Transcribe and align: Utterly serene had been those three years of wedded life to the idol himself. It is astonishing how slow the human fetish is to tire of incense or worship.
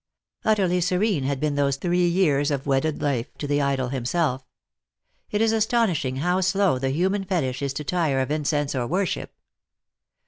Utterly 0.43 0.81
serene 0.81 1.25
had 1.25 1.39
been 1.39 1.53
those 1.53 1.75
three 1.75 2.07
years 2.07 2.49
of 2.49 2.65
wedded 2.65 3.03
life 3.03 3.27
to 3.37 3.45
the 3.45 3.61
idol 3.61 3.89
himself. 3.89 4.43
It 5.29 5.41
is 5.41 5.51
astonishing 5.51 6.15
how 6.15 6.41
slow 6.41 6.79
the 6.79 6.89
human 6.89 7.23
fetish 7.23 7.61
is 7.61 7.73
to 7.73 7.83
tire 7.83 8.19
of 8.19 8.31
incense 8.31 8.73
or 8.73 8.87
worship. 8.87 9.31